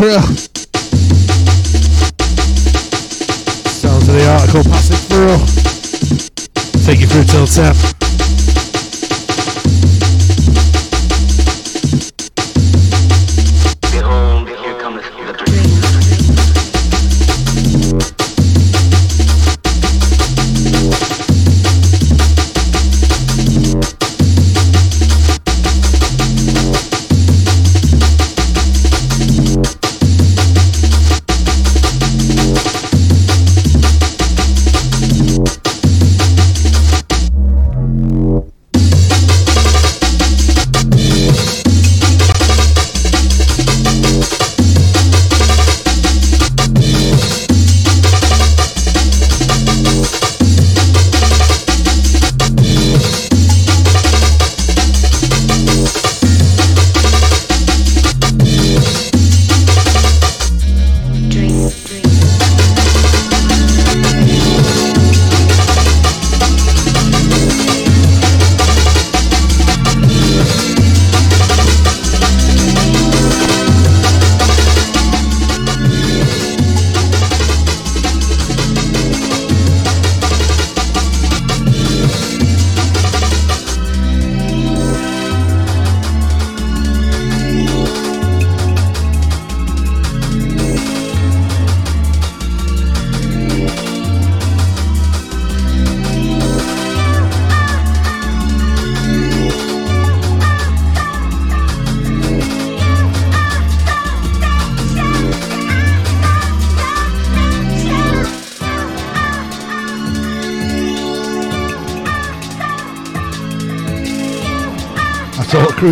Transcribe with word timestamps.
to 0.00 0.29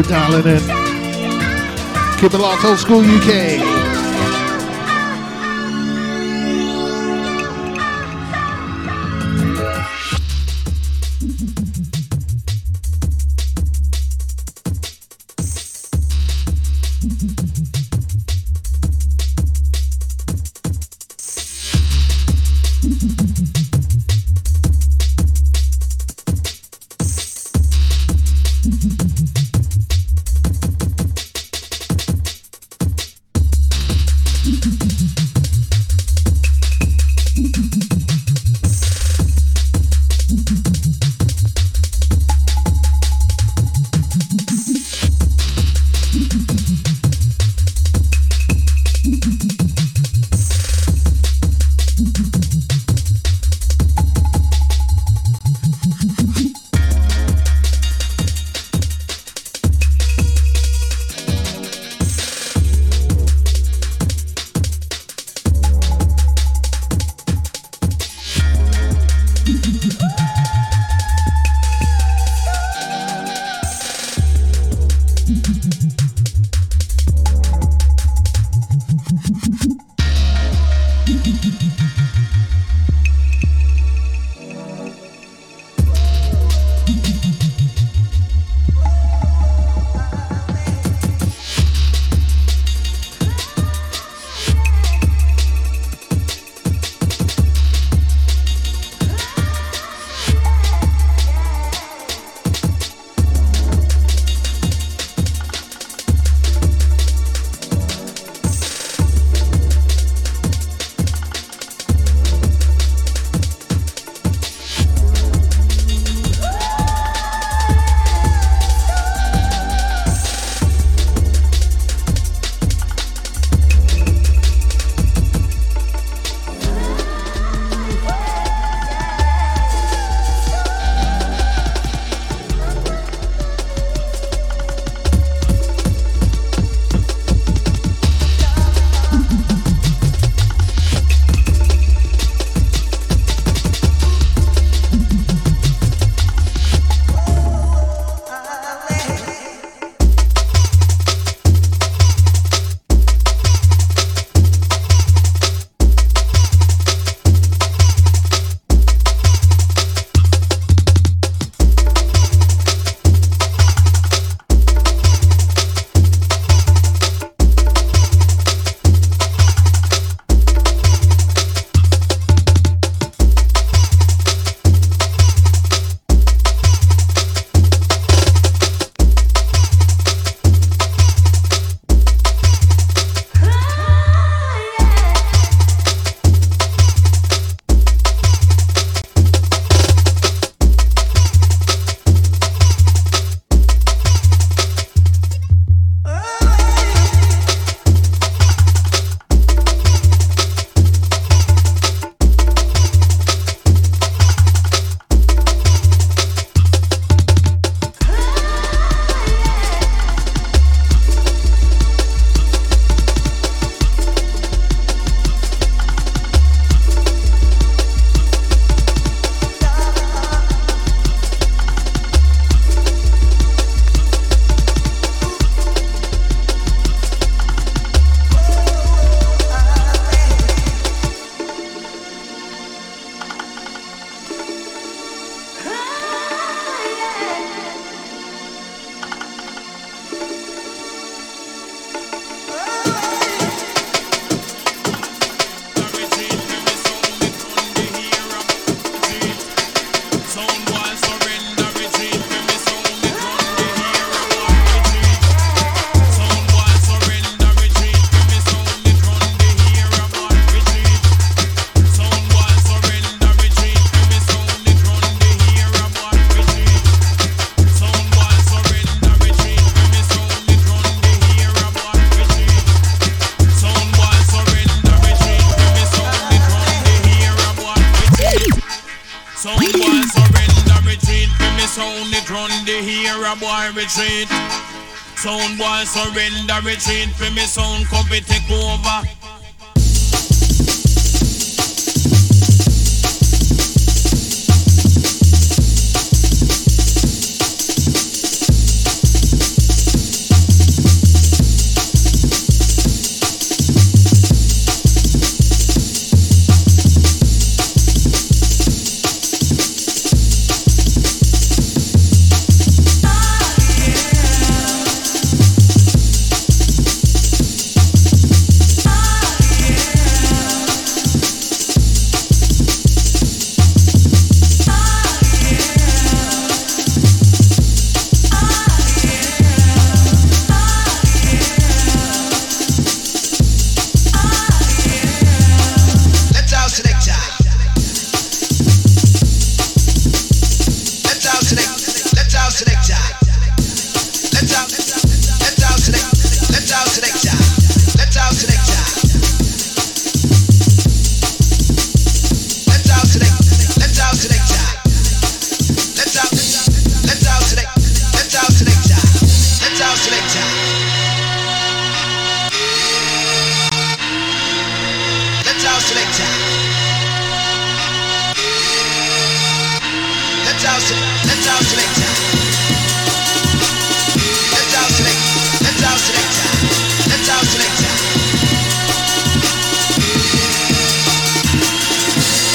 crew 0.03 0.11
dialing 0.11 0.47
in. 0.47 0.61
Keep 2.19 2.35
it 2.35 2.39
locked, 2.39 2.65
old 2.65 2.79
school 2.79 3.01
UK. 3.01 3.68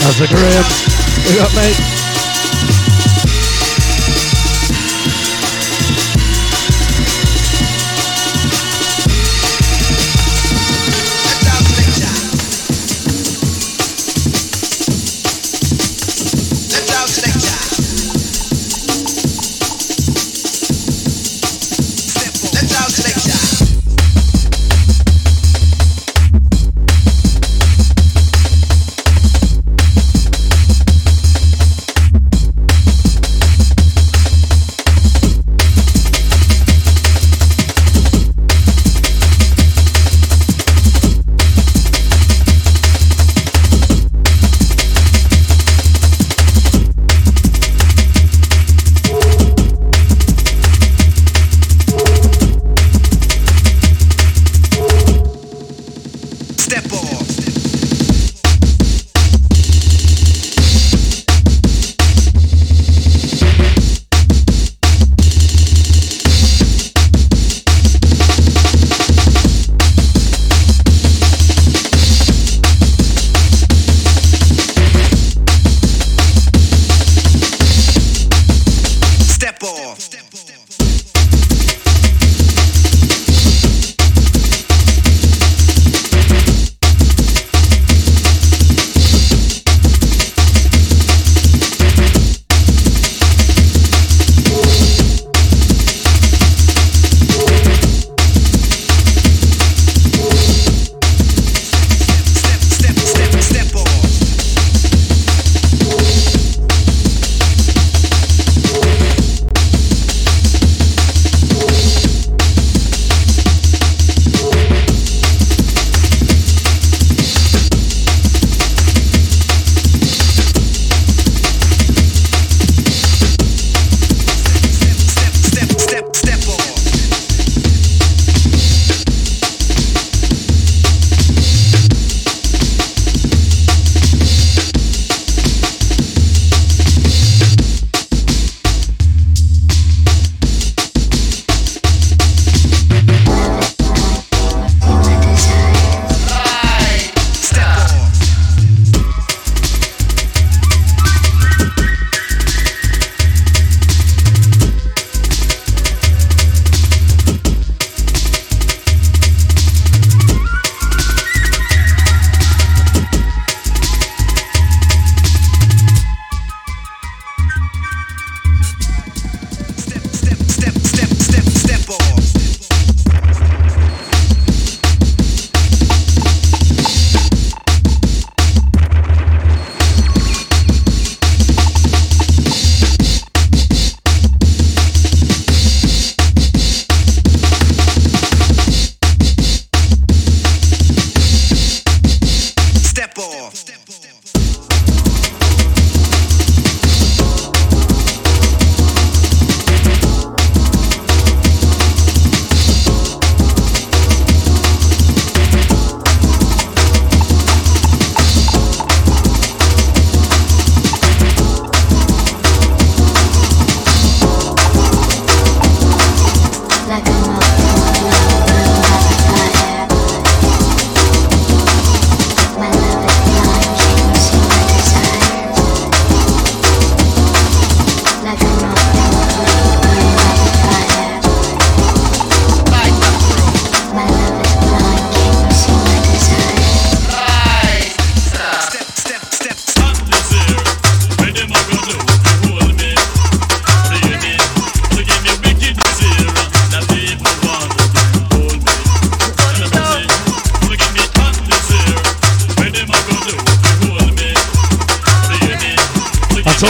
That's 0.03 0.19
a 0.19 0.27
grim. 0.27 1.31
We 1.31 1.37
got 1.37 1.55
mate. 1.55 2.02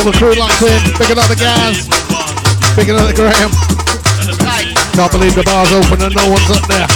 All 0.03 0.11
the 0.11 0.17
crew 0.17 0.35
locked 0.35 0.61
in. 0.61 0.81
Big 0.99 1.15
up 1.15 1.27
the 1.31 1.39
guys. 1.39 1.87
Big 2.75 2.89
up 2.89 3.07
the 3.07 3.15
Graham. 3.15 3.51
Can't 4.91 5.11
believe 5.11 5.35
the 5.35 5.43
bar's 5.43 5.71
open 5.71 6.01
and 6.03 6.13
no 6.15 6.27
one's 6.27 6.51
up 6.51 6.65
there. 6.67 6.87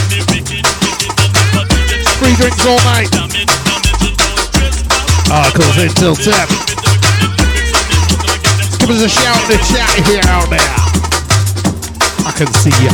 Free 2.20 2.36
drinks 2.36 2.66
all 2.68 2.82
night. 2.84 3.08
Ah, 5.32 5.48
Articles 5.48 5.78
until 5.78 6.16
10. 6.16 6.36
Give 8.80 8.90
us 8.92 9.04
a 9.04 9.10
shout 9.10 9.40
in 9.44 9.56
the 9.56 9.60
chat 9.72 9.88
you're 10.12 10.28
out 10.28 10.50
there. 10.50 10.74
I 12.28 12.32
can 12.36 12.52
see 12.60 12.76
you. 12.84 12.92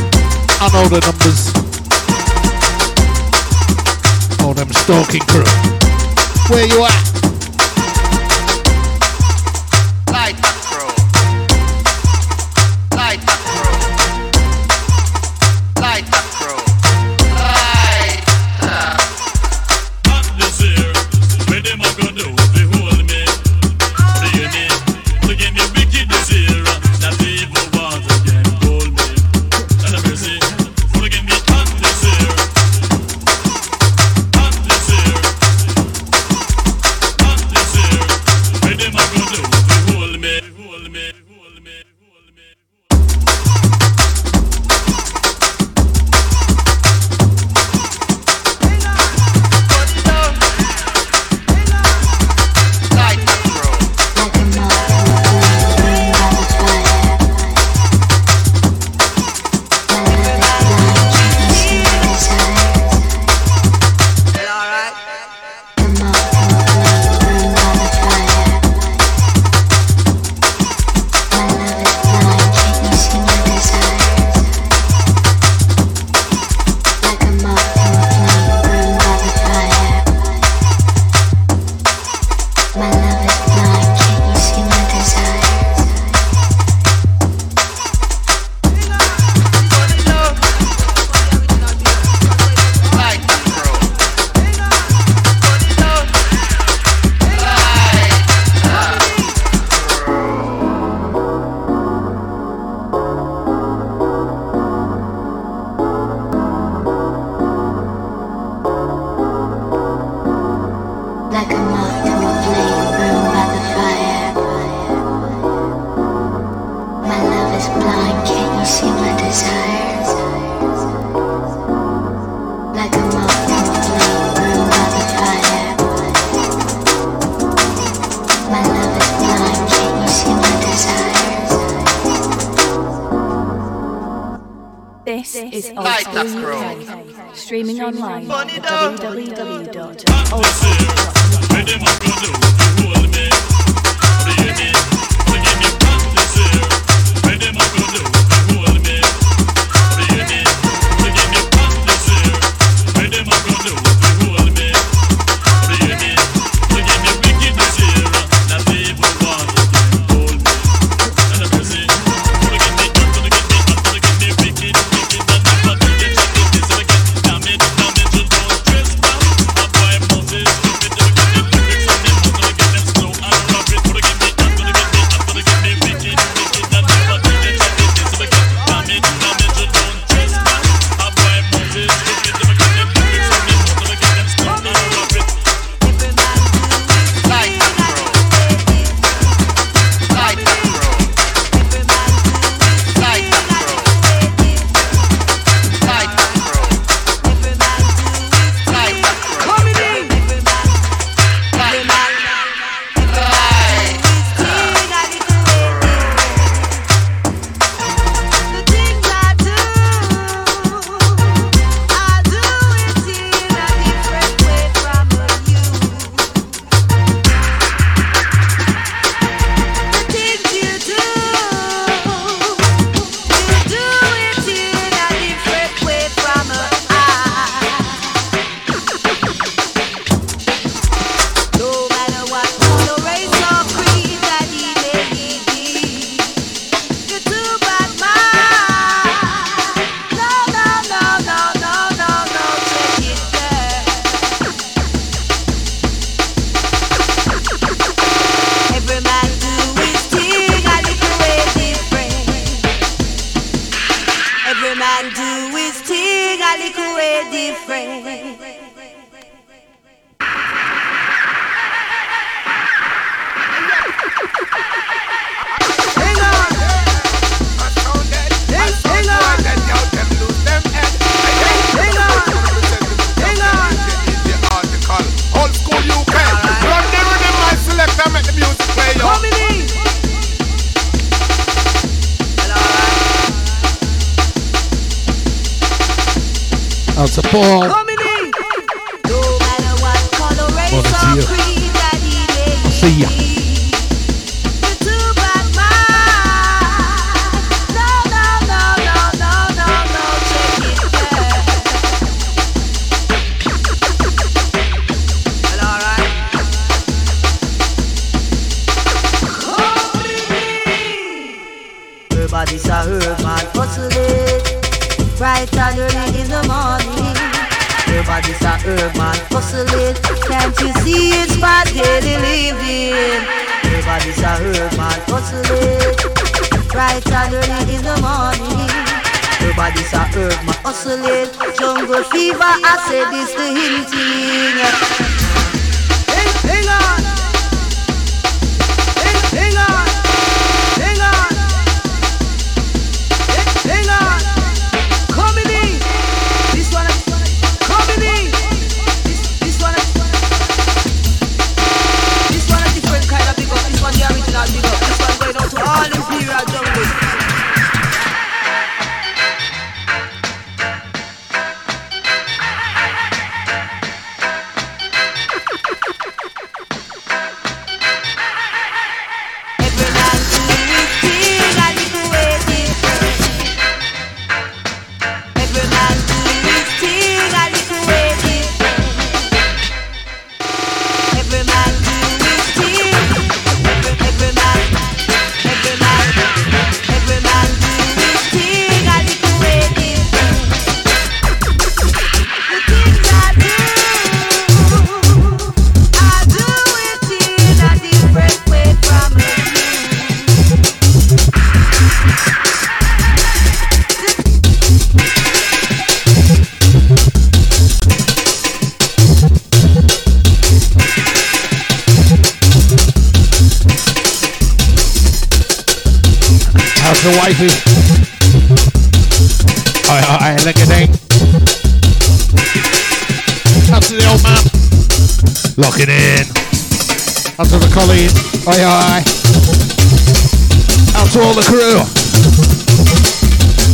I 0.62 0.70
know 0.74 0.86
the 0.94 1.02
numbers. 1.02 1.50
All 4.46 4.54
them 4.54 4.72
stalking 4.74 5.26
crew. 5.26 5.44
Where 6.50 6.68
you 6.68 6.84
at? 6.84 7.13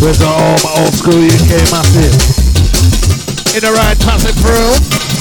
Where's 0.02 0.22
all 0.22 0.56
my 0.64 0.74
old 0.80 0.94
school 0.94 1.20
UK 1.20 1.60
massive? 1.76 2.16
In 3.54 3.62
the 3.62 3.72
right, 3.76 4.00
passing 4.00 4.34
through. 4.40 5.19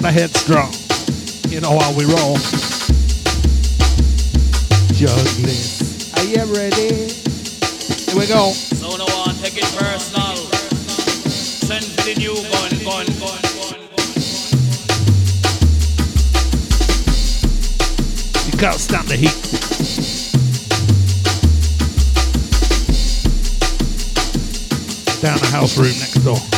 on 0.00 0.14
the 0.14 0.20
headstrong. 0.20 0.72
You 1.52 1.60
know 1.60 1.78
how 1.78 1.92
we 1.92 2.04
roll. 2.04 2.36
Juggling. 4.96 5.60
Are 6.16 6.24
you 6.24 6.42
ready? 6.54 7.12
Here 8.08 8.18
we 8.18 8.26
go. 8.26 8.52
So 8.52 8.96
no 8.96 9.04
one 9.04 9.34
take 9.36 9.58
it 9.58 9.68
personal. 9.76 10.36
Send 11.28 11.84
the 11.84 12.14
new 12.18 12.34
gun, 12.34 12.70
gun, 12.82 13.06
gun. 13.20 13.40
You 18.46 18.58
can't 18.58 18.80
stand 18.80 19.08
the 19.08 19.16
heat. 19.16 19.36
down 25.20 25.38
the 25.38 25.46
house 25.48 25.76
room 25.76 25.92
next 25.98 26.24
door. 26.24 26.49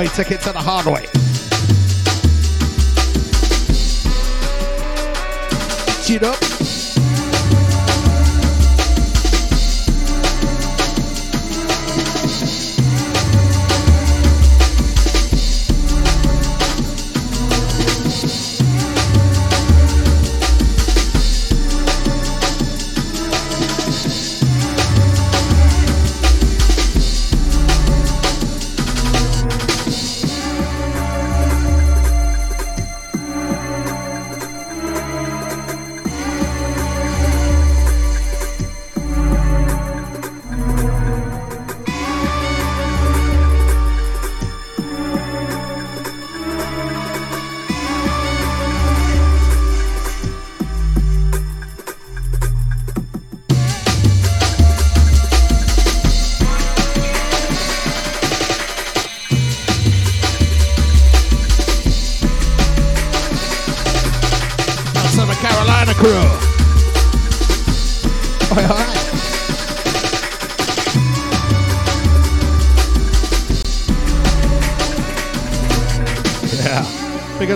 one-way 0.00 0.14
ticket 0.14 0.40
to 0.40 0.50
the 0.50 0.58
Hardway. 0.58 1.04
Cheat 6.06 6.22
up. 6.22 6.49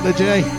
the 0.05 0.13
J. 0.13 0.54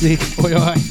Musik. 0.00 0.22
Oi, 0.42 0.54
oi. 0.54 0.89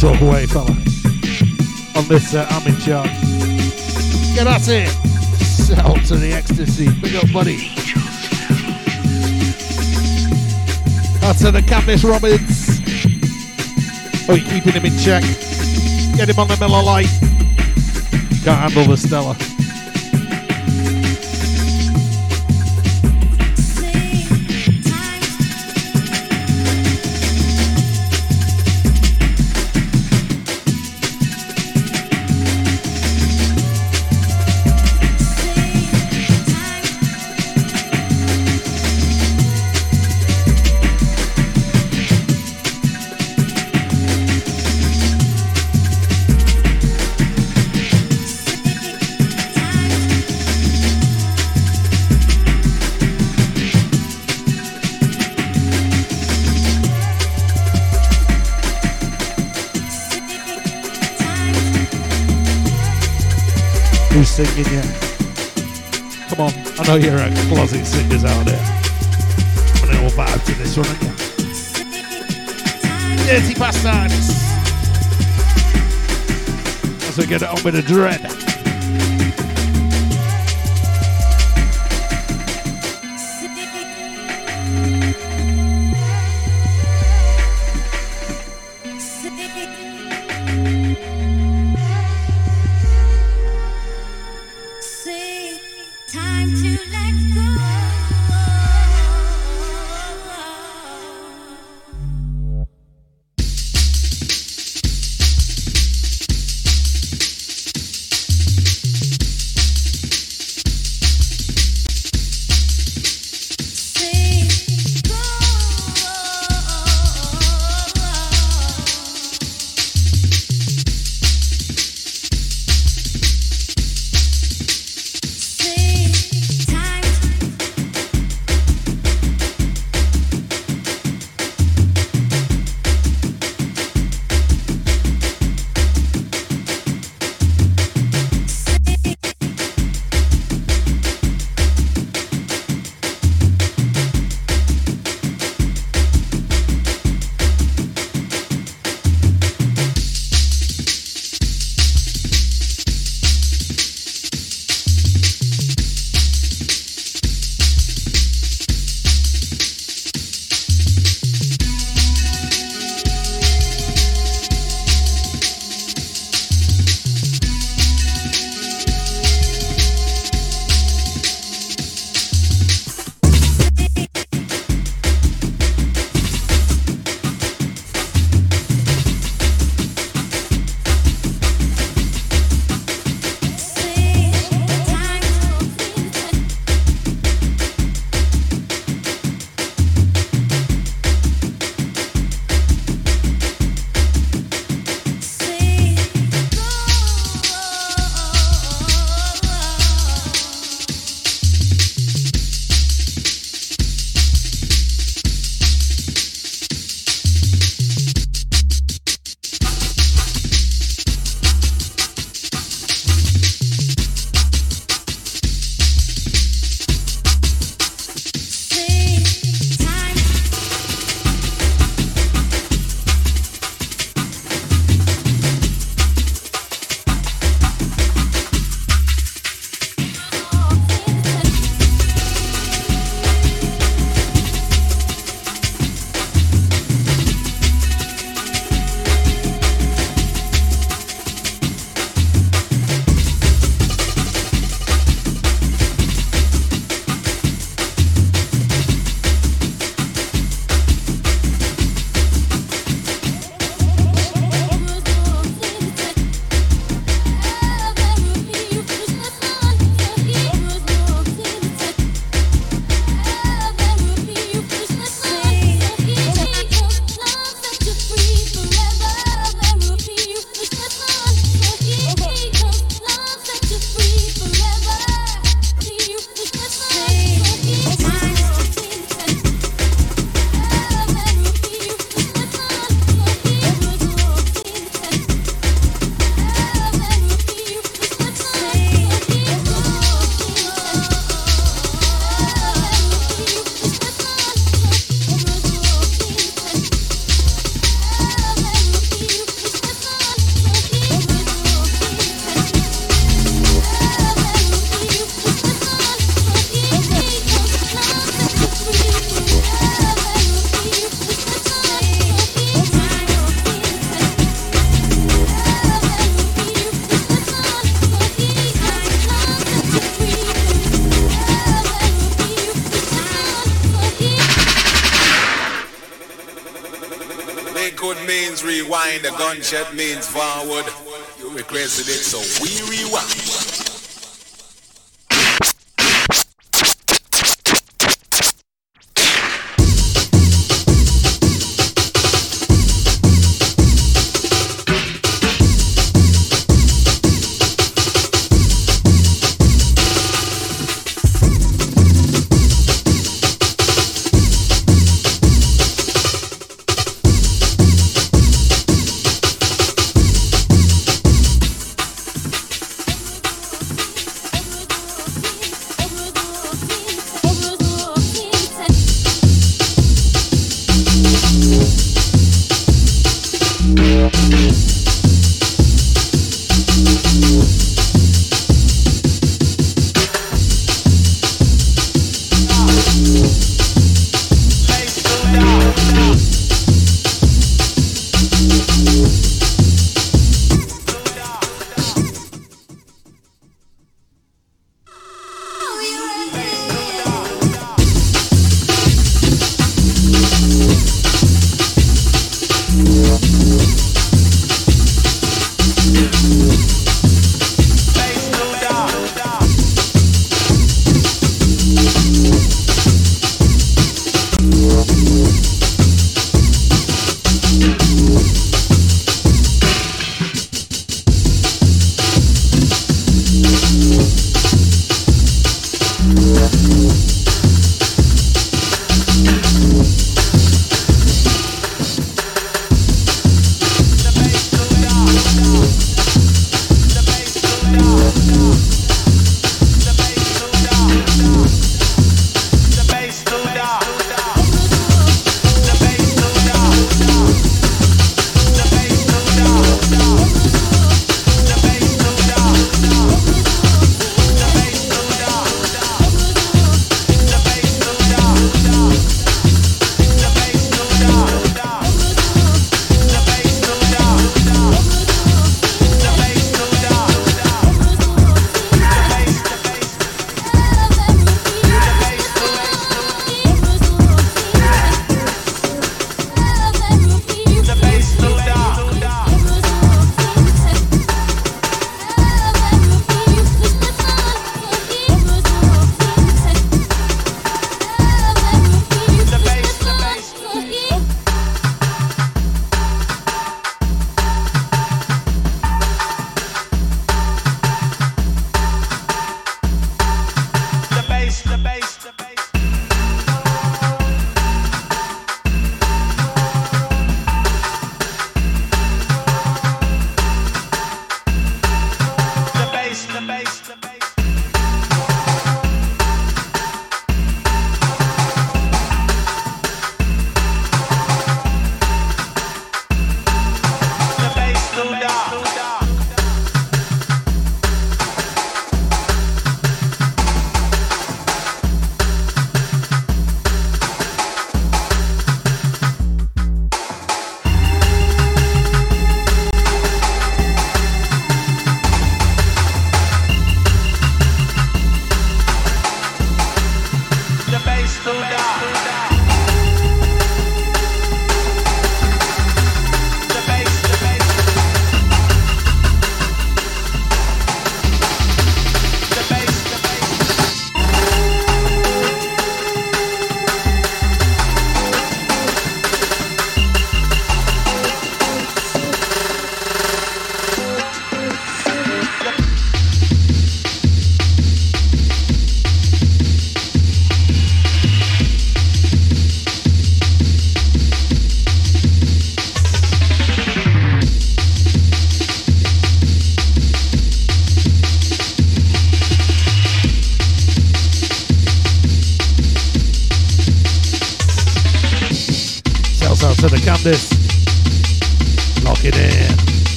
Talk 0.00 0.20
away, 0.22 0.46
fella. 0.46 0.70
On 1.94 2.08
this, 2.08 2.34
uh, 2.34 2.46
I'm 2.48 2.66
in 2.66 2.80
charge. 2.80 3.10
Get 4.34 4.46
at 4.46 4.66
it. 4.66 4.88
Sell 5.44 5.94
to 6.06 6.16
the 6.16 6.32
ecstasy. 6.32 6.88
Big 7.02 7.16
up, 7.16 7.30
buddy. 7.34 7.70
Out 11.22 11.36
to 11.36 11.50
the 11.50 11.60
Candice 11.60 12.08
Robbins. 12.08 12.80
Oh, 14.26 14.34
you're 14.34 14.48
keeping 14.48 14.72
him 14.72 14.86
in 14.86 14.96
check. 14.96 15.22
Get 16.16 16.30
him 16.30 16.38
on 16.38 16.48
the 16.48 16.56
Miller 16.58 16.82
Lite. 16.82 17.10
Can't 18.42 18.58
handle 18.58 18.86
the 18.86 18.96
Stella. 18.96 19.36
Singing 64.46 64.72
yet? 64.72 64.86
Come 66.30 66.40
on, 66.40 66.52
I 66.78 66.86
know 66.86 66.94
you're 66.96 67.16
a 67.16 67.30
closet 67.48 67.84
singers 67.84 68.24
out 68.24 68.46
there. 68.46 68.60
A 69.82 69.86
little 69.86 70.10
vibe 70.10 70.44
to 70.46 70.54
this 70.54 70.76
one, 70.76 70.86
you? 71.02 71.12
Dirty 73.26 73.54
bastards! 73.54 74.30
As 77.08 77.18
we 77.18 77.26
get 77.26 77.42
it 77.42 77.48
on 77.48 77.62
with 77.64 77.74
the 77.74 77.82
dread. 77.82 78.39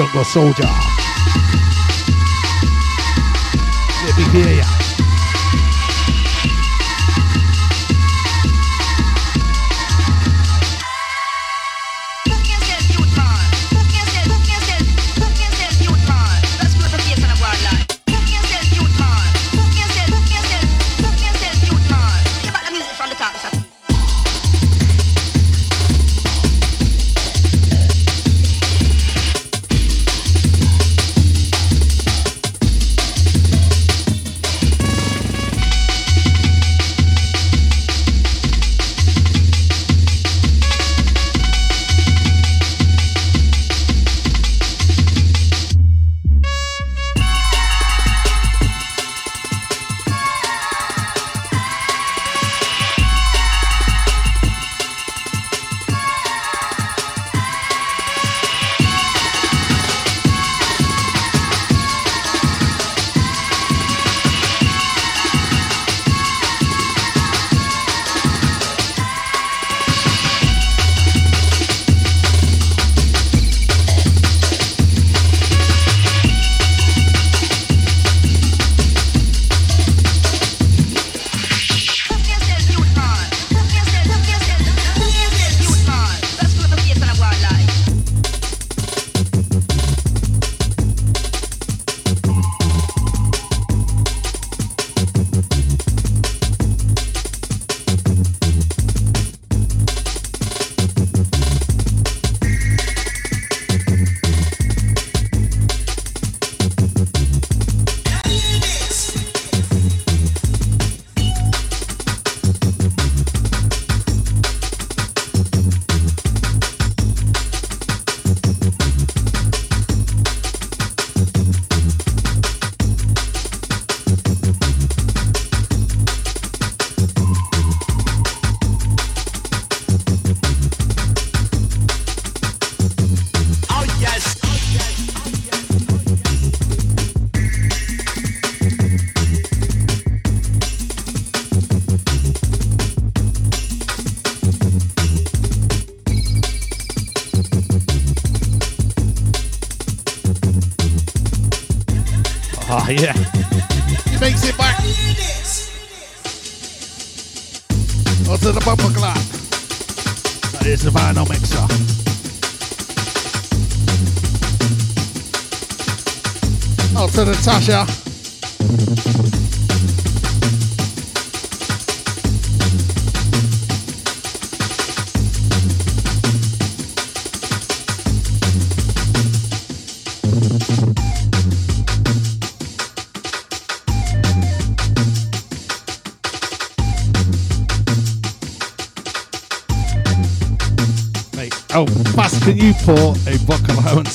Jungle 0.00 0.24
soldier. 0.24 0.99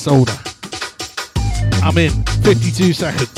Soda. 0.06 0.40
I'm 1.82 1.98
in 1.98 2.12
52 2.44 2.94
seconds. 2.94 3.35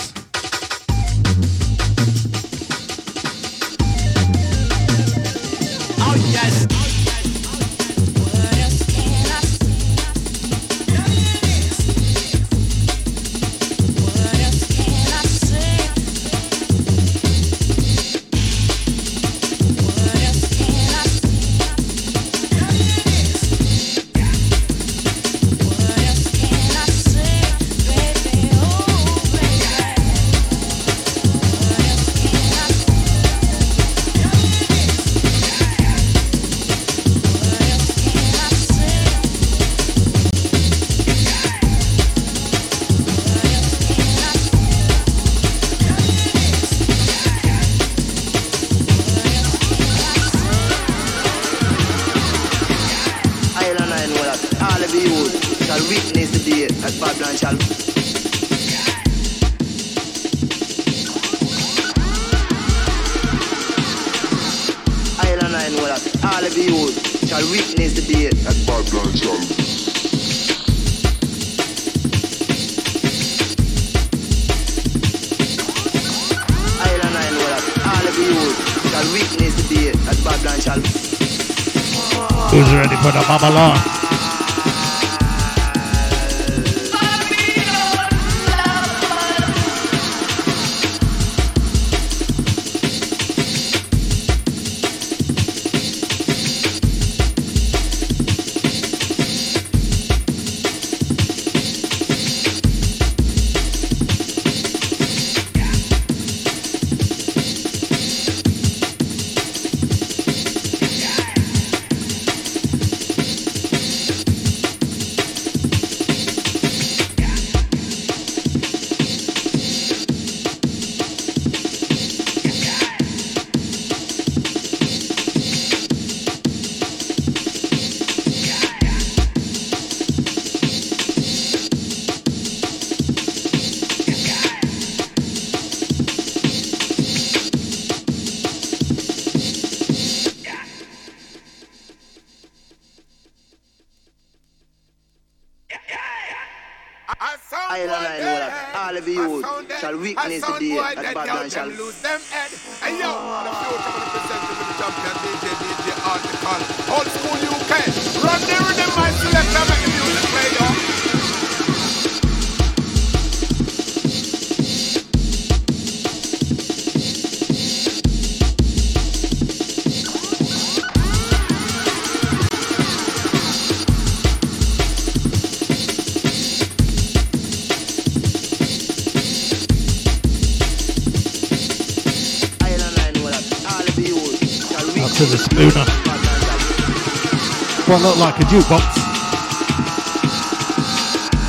I 187.98 188.00
look 188.00 188.18
like 188.18 188.38
a 188.38 188.43
jukebox? 188.43 188.93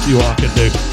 See 0.04 0.14
what 0.14 0.24
I 0.24 0.34
can 0.34 0.54
do. 0.56 0.87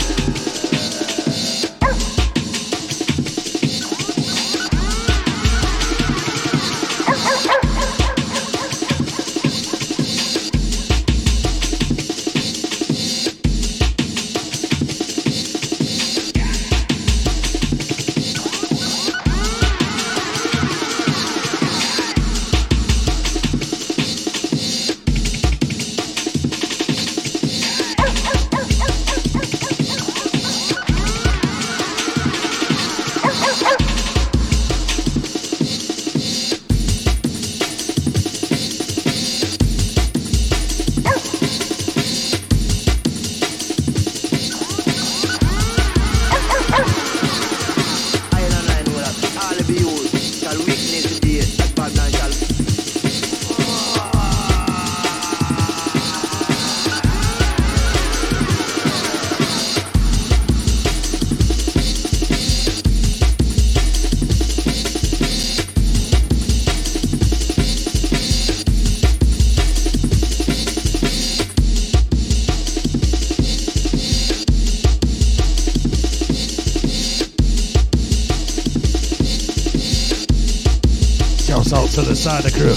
Out 82.28 82.44
the 82.44 82.52
crew. 82.52 82.76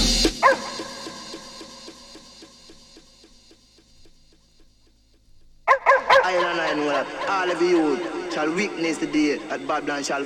All 7.29 7.51
of 7.51 7.63
you 7.63 8.31
shall 8.31 8.53
witness 8.55 8.99
the 8.99 9.07
day 9.07 9.39
that 9.39 9.67
Babylon 9.67 10.03
shall 10.03 10.25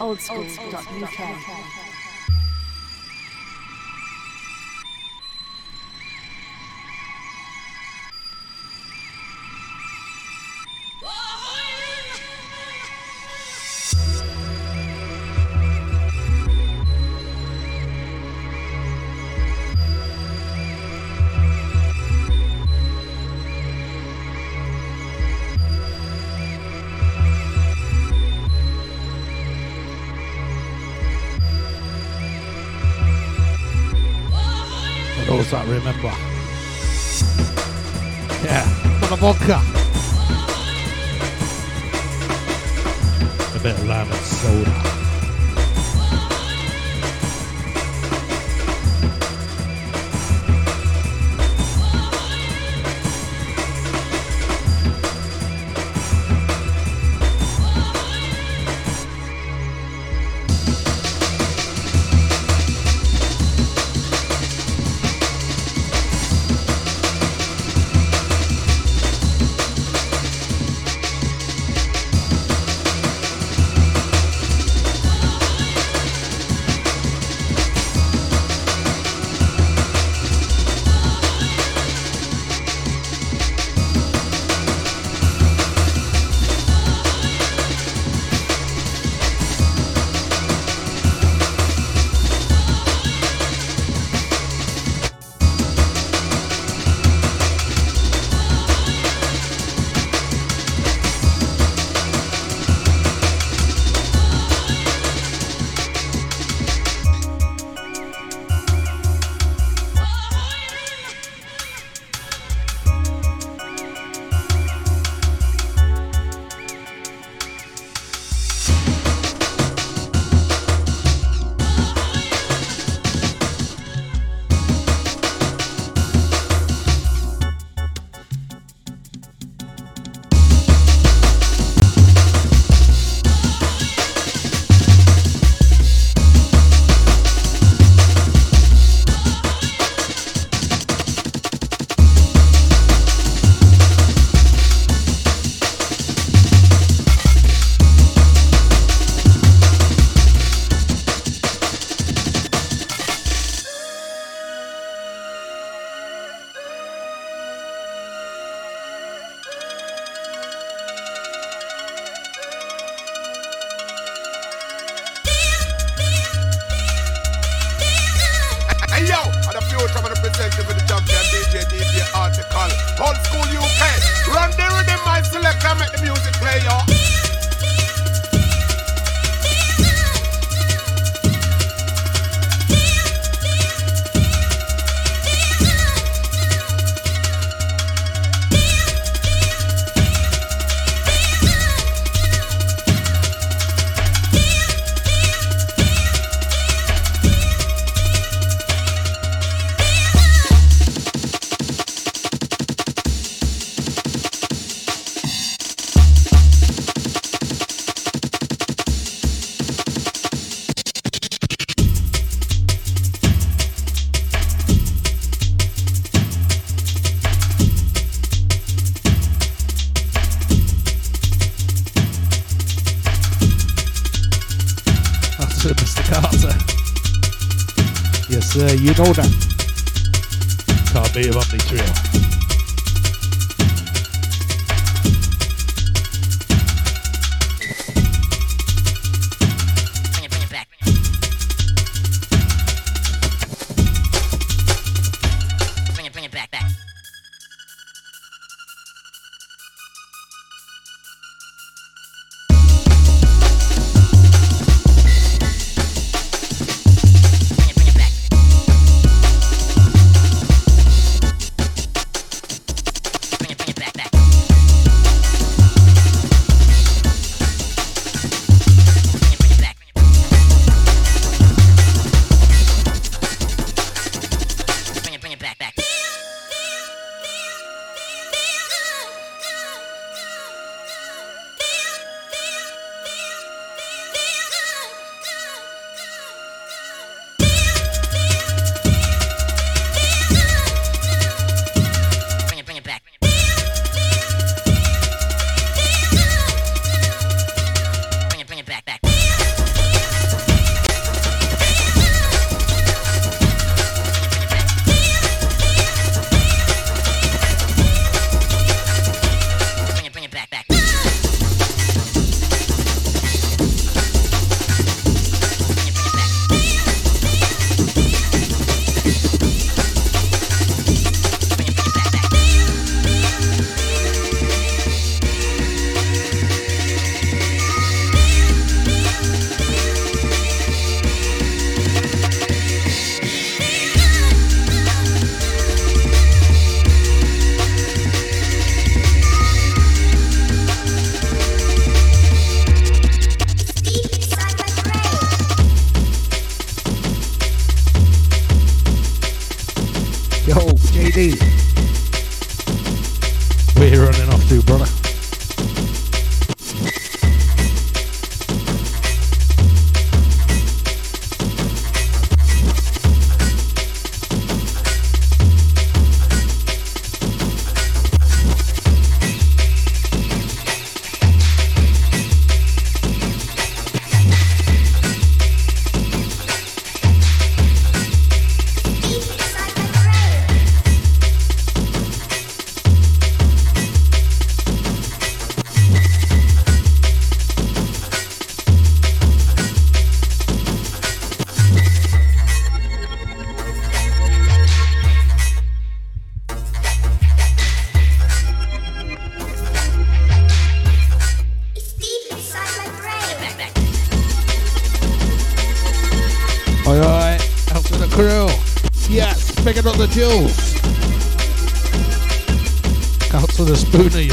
www.oldschool.uk. 0.00 1.20
For 1.44 1.49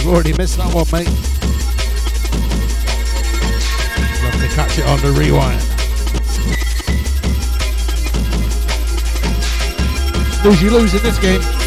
already 0.08 0.34
missed 0.34 0.58
that 0.58 0.74
one, 0.74 0.86
mate. 0.92 1.08
Love 4.24 4.42
to 4.42 4.48
catch 4.56 4.80
it 4.80 4.86
on 4.88 5.00
the 5.02 5.12
rewind. 5.12 5.62
Lose 10.44 10.62
you 10.62 10.72
lose 10.72 10.94
in 10.96 11.04
this 11.04 11.20
game. 11.20 11.67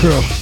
Crew. 0.00 0.39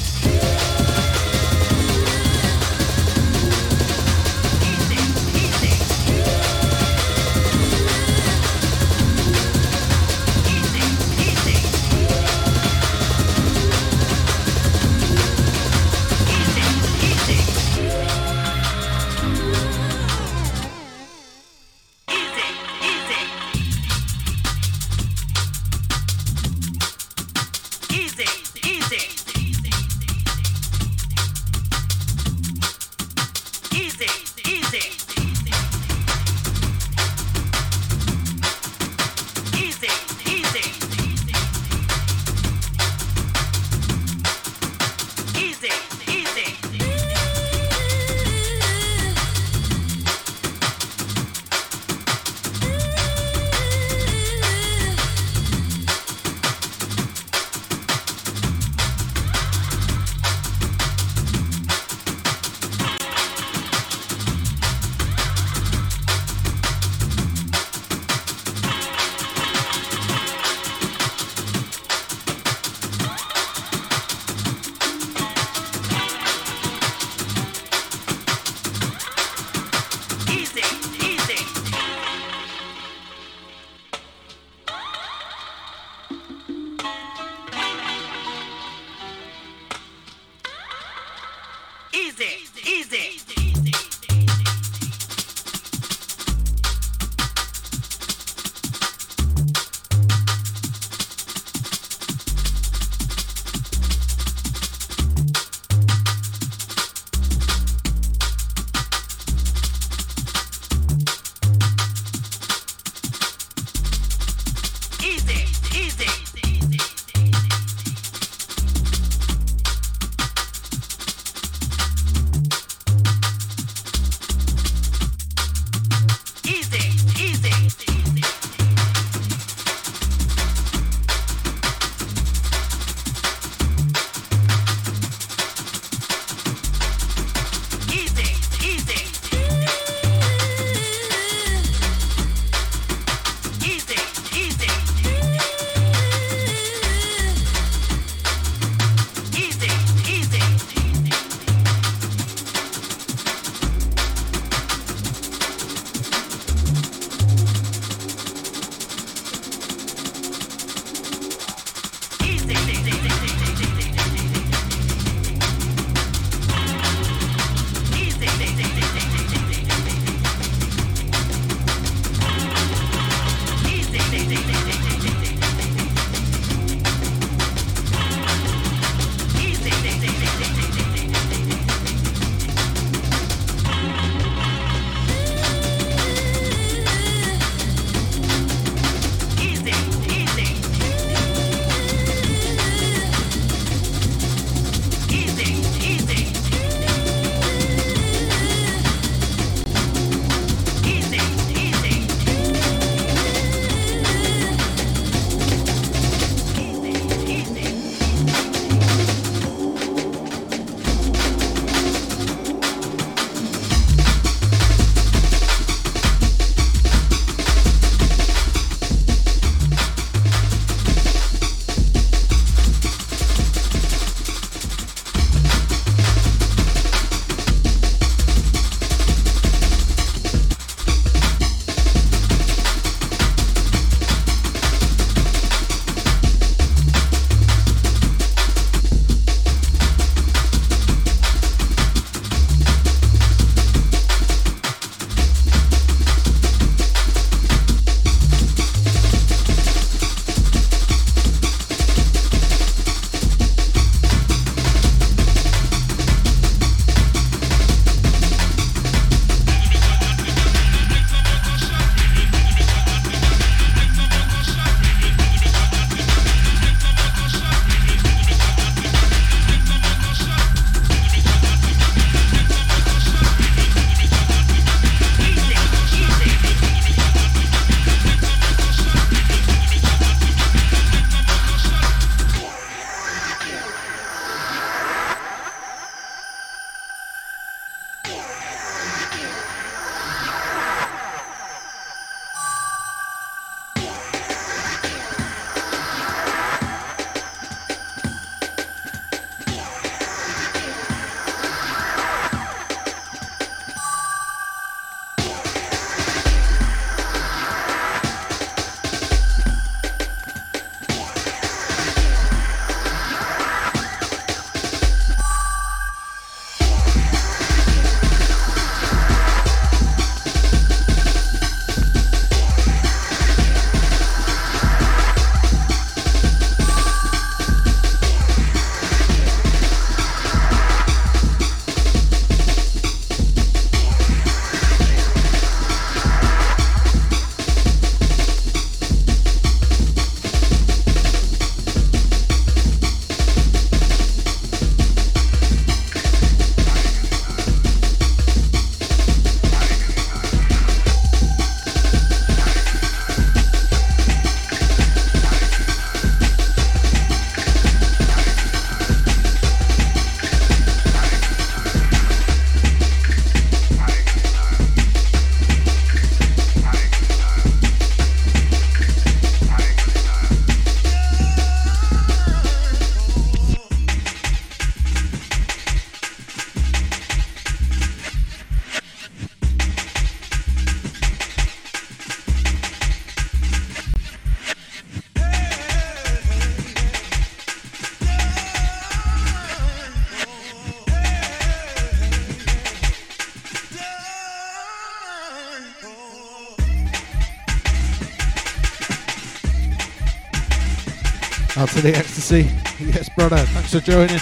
To 401.79 401.85
the 401.85 401.97
ecstasy. 401.97 402.51
Yes, 402.81 403.09
brother. 403.11 403.37
Thanks 403.37 403.73
for 403.73 403.79
joining. 403.79 404.19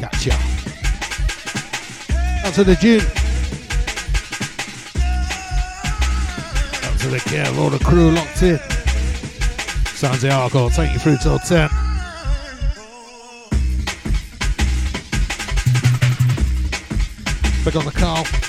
Gotcha. 0.00 0.32
Out 2.44 2.54
to 2.54 2.64
the 2.64 2.74
June. 2.74 3.02
Out 6.82 6.98
to 6.98 7.08
the 7.08 7.20
care 7.20 7.46
of 7.48 7.60
all 7.60 7.70
the 7.70 7.78
crew 7.78 8.10
locked 8.10 8.42
in. 8.42 8.58
Sounds 9.94 10.22
the 10.22 10.30
I'll 10.30 10.70
take 10.70 10.92
you 10.92 10.98
through 10.98 11.18
till 11.18 11.38
10. 11.38 11.70
Big 17.64 17.76
on 17.76 17.84
the 17.84 17.92
Carl. 17.92 18.45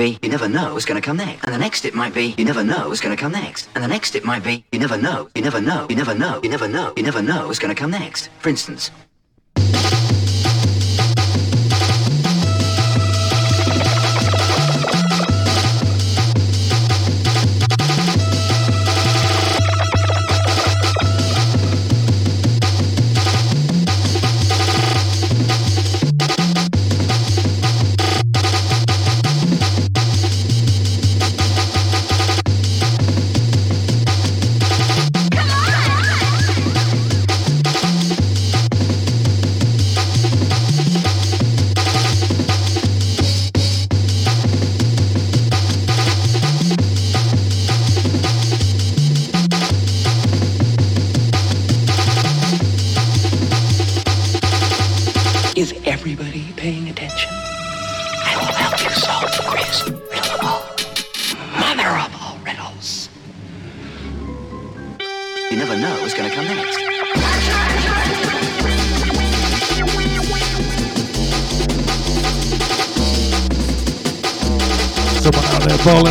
Be, 0.00 0.18
you 0.22 0.30
never 0.30 0.48
know 0.48 0.72
what's 0.72 0.86
gonna 0.86 1.02
come 1.02 1.18
next. 1.18 1.44
And 1.44 1.54
the 1.54 1.58
next 1.58 1.84
it 1.84 1.94
might 1.94 2.14
be, 2.14 2.34
you 2.38 2.44
never 2.46 2.64
know 2.64 2.88
what's 2.88 3.02
gonna 3.02 3.18
come 3.18 3.32
next. 3.32 3.68
And 3.74 3.84
the 3.84 3.88
next 3.88 4.14
it 4.14 4.24
might 4.24 4.42
be, 4.42 4.64
you 4.72 4.78
never 4.78 4.96
know, 4.96 5.28
you 5.34 5.42
never 5.42 5.60
know, 5.60 5.86
you 5.90 5.96
never 5.96 6.14
know, 6.14 6.40
you 6.42 6.48
never 6.48 6.66
know, 6.66 6.94
you 6.96 7.02
never 7.02 7.20
know 7.20 7.46
what's 7.46 7.58
gonna 7.58 7.74
come 7.74 7.90
next. 7.90 8.30
For 8.38 8.48
instance, 8.48 8.90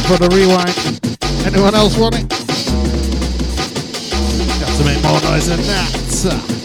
for 0.09 0.17
the 0.17 0.35
rewind. 0.35 0.73
Anyone 1.45 1.75
else 1.75 1.95
want 1.95 2.15
it? 2.15 2.27
Got 4.59 4.77
to 4.79 4.83
make 4.83 5.03
more 5.03 5.21
noise 5.21 5.45
than 5.45 5.59
that. 5.61 6.58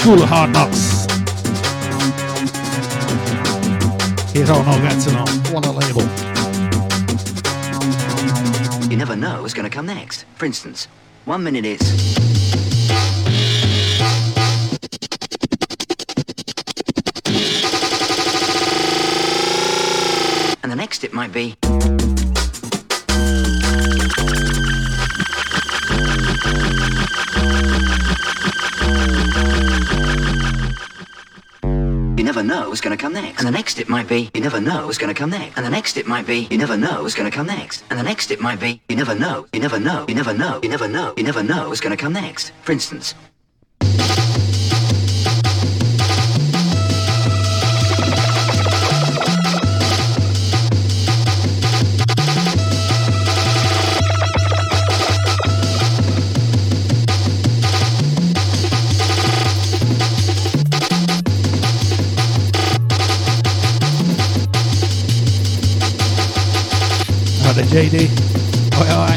School 0.00 0.22
of 0.22 0.28
hard 0.30 0.50
knocks. 0.50 1.06
You 4.34 4.46
don't 4.46 4.64
know, 4.64 4.80
get 4.80 4.98
to 5.02 5.12
know. 5.12 5.26
What 5.52 5.66
a 5.66 5.70
label. 5.70 6.00
You 8.90 8.96
never 8.96 9.14
know 9.14 9.42
what's 9.42 9.52
going 9.52 9.68
to 9.68 9.74
come 9.74 9.84
next. 9.84 10.24
For 10.36 10.46
instance, 10.46 10.88
one 11.26 11.44
minute 11.44 11.66
it's. 11.66 12.16
And 20.62 20.72
the 20.72 20.76
next 20.76 21.04
it 21.04 21.12
might 21.12 21.32
be. 21.32 21.56
Never 32.30 32.44
know 32.44 32.68
what's 32.68 32.80
going 32.80 32.96
to 32.96 33.02
come 33.02 33.12
next. 33.12 33.40
And 33.40 33.48
the 33.48 33.50
next 33.50 33.80
it 33.80 33.88
might 33.88 34.06
be, 34.06 34.30
you 34.32 34.40
never 34.40 34.60
know 34.60 34.86
what's 34.86 34.98
going 34.98 35.12
to 35.12 35.18
come 35.18 35.30
next. 35.30 35.56
And 35.56 35.66
the 35.66 35.70
next 35.70 35.96
it 35.96 36.06
might 36.06 36.28
be, 36.28 36.46
you 36.48 36.58
never 36.58 36.76
know 36.76 37.02
what's 37.02 37.16
going 37.16 37.28
to 37.28 37.36
come 37.36 37.48
next. 37.48 37.82
And 37.90 37.98
the 37.98 38.04
next 38.04 38.30
it 38.30 38.40
might 38.40 38.60
be, 38.60 38.80
you 38.88 38.94
never 38.94 39.16
know, 39.16 39.48
you 39.52 39.58
never 39.58 39.80
know, 39.80 40.04
you 40.06 40.14
never 40.14 40.32
know, 40.32 40.60
you 40.62 40.68
never 40.68 40.86
know, 40.86 41.12
you 41.16 41.24
never 41.24 41.42
know 41.42 41.68
what's 41.68 41.80
going 41.80 41.96
to 41.96 42.00
come 42.00 42.12
next. 42.12 42.52
For 42.62 42.70
instance, 42.70 43.16
JD. 67.70 68.10
Oi, 68.80 69.09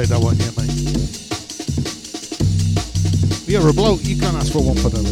played 0.07 0.19
that 0.19 0.25
one 0.25 0.37
yet, 0.39 0.57
mate. 0.57 0.71
You're 3.47 3.69
a 3.69 3.73
bloke, 3.73 4.01
you 4.03 4.17
can't 4.17 4.35
ask 4.37 4.51
for 4.51 4.63
one 4.63 4.77
for 4.77 4.89
the 4.89 5.10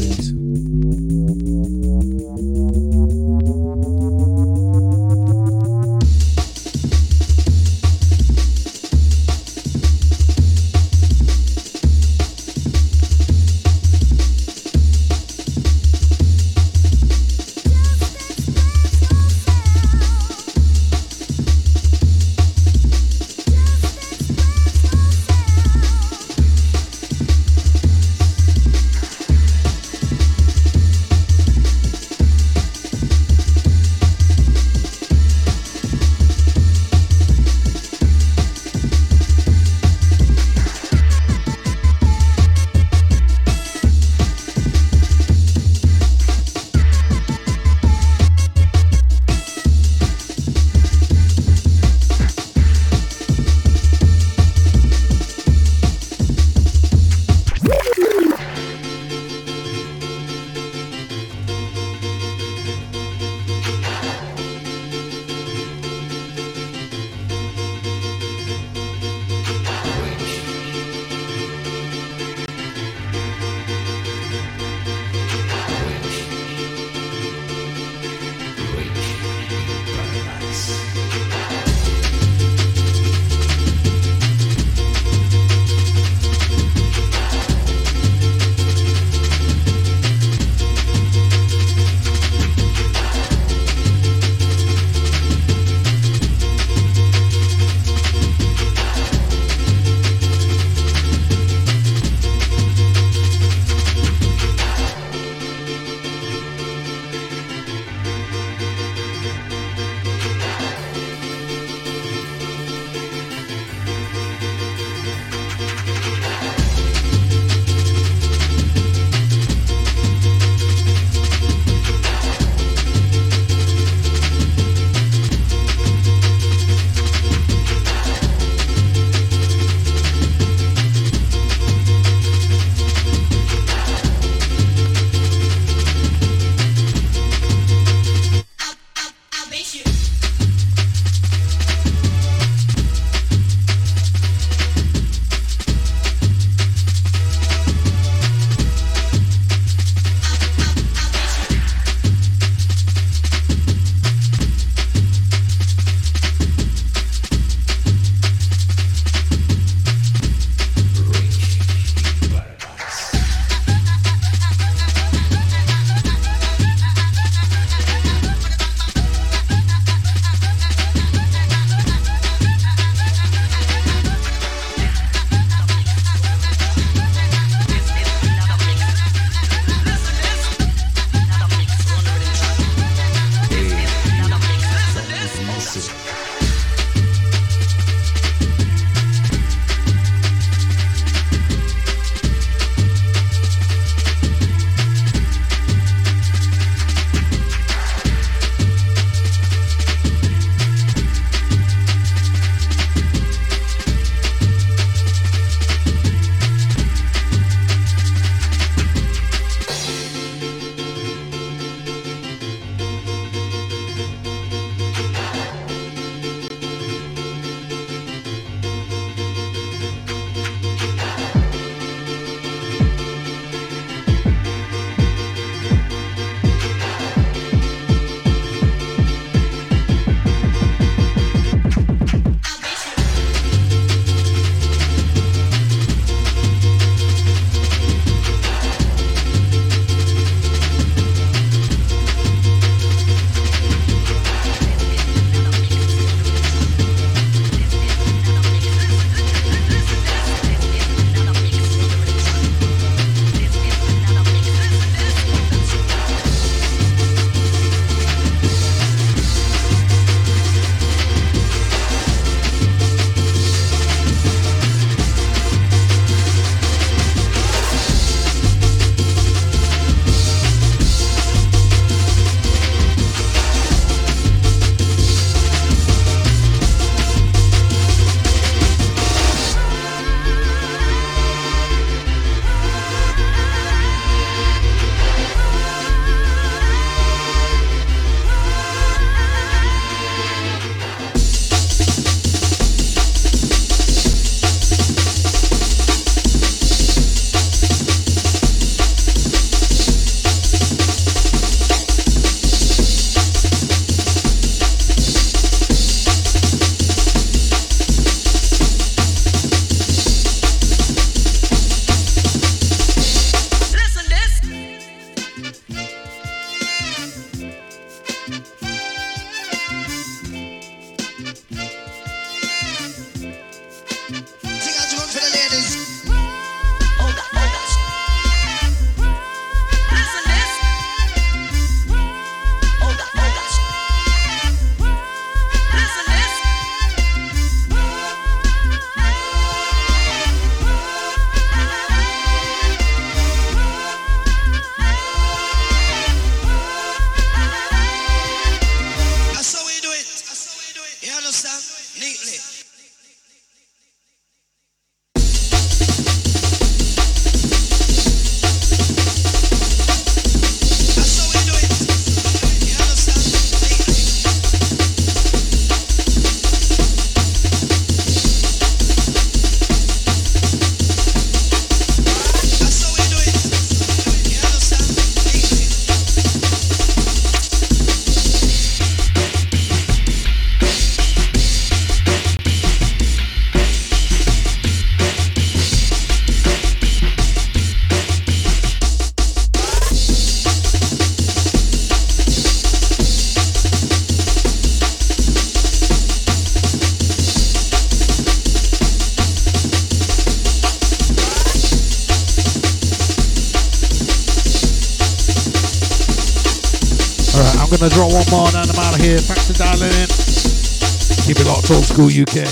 school 411.98 412.14
UK. 412.14 412.46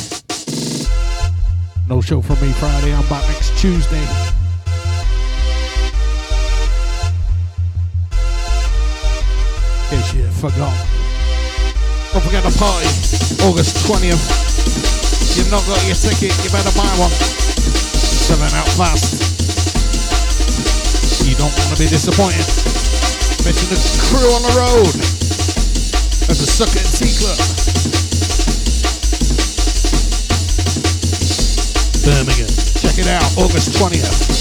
No 1.86 2.00
show 2.00 2.20
for 2.20 2.34
me 2.42 2.50
Friday. 2.58 2.92
I'm 2.92 3.06
back 3.06 3.22
next 3.30 3.56
Tuesday. 3.56 4.02
In 9.94 10.02
case 10.02 10.14
you 10.14 10.26
forgot. 10.42 10.74
Don't 12.10 12.24
forget 12.26 12.42
the 12.42 12.50
party, 12.58 12.90
August 13.46 13.86
20th. 13.86 14.18
If 15.30 15.38
you've 15.38 15.50
not 15.52 15.62
got 15.70 15.78
your 15.86 15.94
ticket, 15.94 16.34
you 16.42 16.50
better 16.50 16.74
buy 16.74 16.90
one. 16.98 17.14
Selling 17.14 18.50
out 18.50 18.66
fast. 18.74 19.22
You 21.22 21.36
don't 21.36 21.54
want 21.54 21.70
to 21.70 21.78
be 21.78 21.86
disappointed. 21.86 22.46
Missing 23.46 23.70
the 23.70 23.78
crew 24.10 24.26
on 24.26 24.42
the 24.42 24.54
road. 24.58 24.90
At 26.26 26.34
the 26.34 26.50
Sucker 26.50 26.82
and 26.82 26.90
Tea 26.98 27.14
Club. 27.14 27.85
Birmingham. 32.06 32.46
Check 32.78 32.98
it 32.98 33.08
out, 33.08 33.36
August 33.36 33.72
20th. 33.72 34.35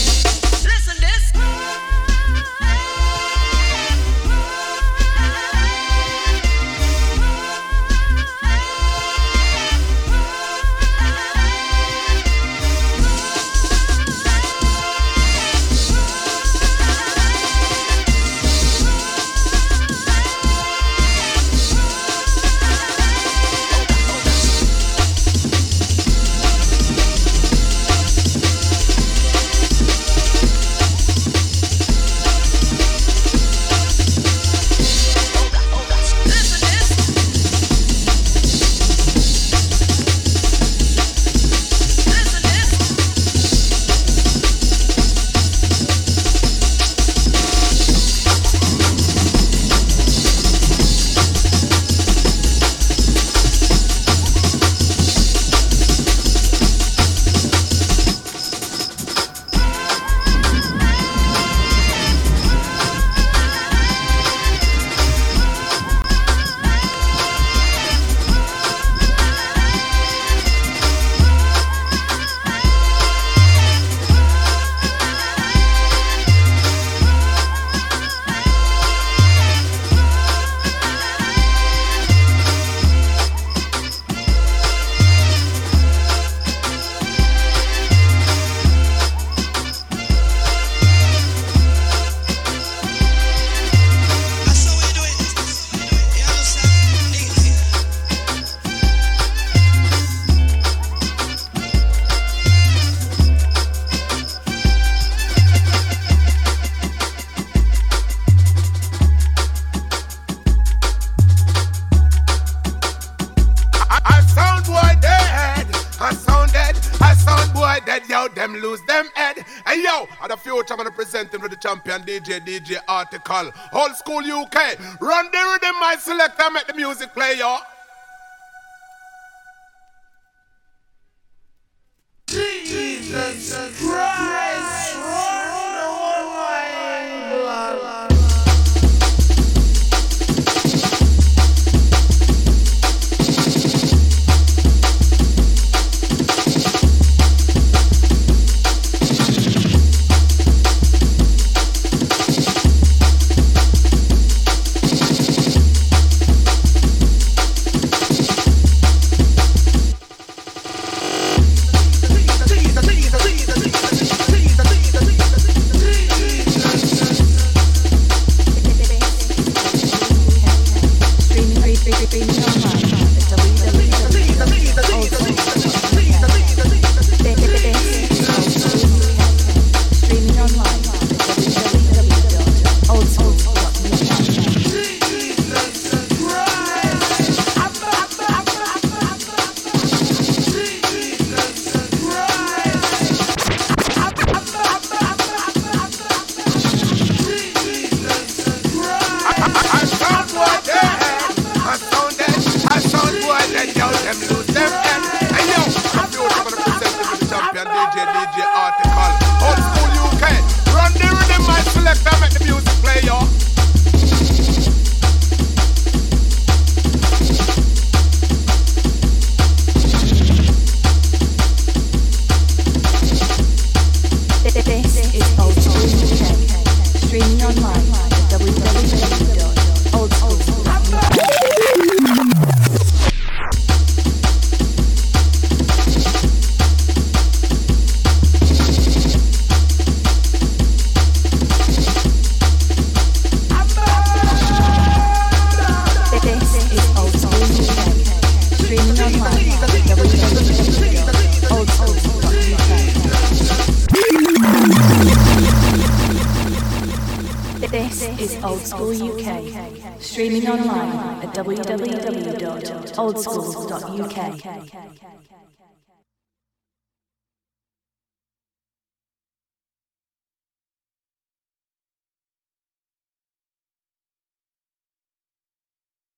DJ 122.19 122.39
DJ 122.39 122.77
article. 122.87 123.51
Old 123.73 123.95
school 123.95 124.23
UK. 124.23 124.79
Run 125.01 125.25
the 125.31 125.37
rhythm, 125.37 125.75
my 125.79 125.95
selector, 125.99 126.49
make 126.51 126.67
the 126.67 126.73
music 126.73 127.13
play, 127.13 127.37
yo. 127.37 127.57